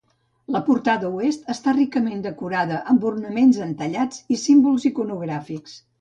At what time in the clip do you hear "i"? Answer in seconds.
4.37-4.39